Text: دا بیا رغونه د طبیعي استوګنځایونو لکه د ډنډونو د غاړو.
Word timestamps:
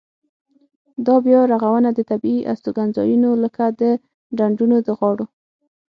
دا 1.05 1.15
بیا 1.25 1.39
رغونه 1.53 1.89
د 1.93 1.99
طبیعي 2.11 2.41
استوګنځایونو 2.51 3.29
لکه 3.43 3.63
د 3.79 3.83
ډنډونو 4.37 4.77
د 4.87 4.89
غاړو. 4.99 5.25